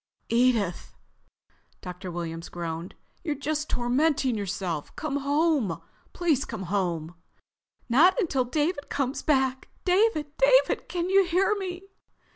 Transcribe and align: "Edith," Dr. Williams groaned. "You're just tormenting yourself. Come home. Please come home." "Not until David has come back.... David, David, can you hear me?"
"Edith," 0.29 0.95
Dr. 1.81 2.09
Williams 2.09 2.49
groaned. 2.49 2.95
"You're 3.23 3.35
just 3.35 3.69
tormenting 3.69 4.35
yourself. 4.35 4.95
Come 4.95 5.17
home. 5.17 5.79
Please 6.11 6.43
come 6.43 6.63
home." 6.63 7.13
"Not 7.87 8.19
until 8.19 8.43
David 8.43 8.85
has 8.85 8.89
come 8.89 9.13
back.... 9.27 9.69
David, 9.85 10.35
David, 10.37 10.89
can 10.89 11.11
you 11.11 11.25
hear 11.25 11.53
me?" 11.53 11.83